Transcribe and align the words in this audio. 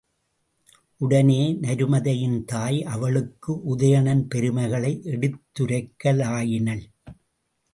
உடனே 0.97 1.53
நருமதையின் 1.61 2.43
தாய் 2.45 2.83
அவளுக்கு 2.83 3.53
உதயணன் 3.75 4.23
பெருமைகளை 4.29 5.01
எடுத்துரைக்கலாயினள். 5.05 6.83